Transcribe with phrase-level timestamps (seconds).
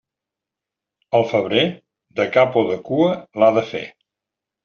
[1.17, 1.65] El febrer,
[2.21, 3.13] de cap o de cua,
[3.43, 3.85] l'ha de fer.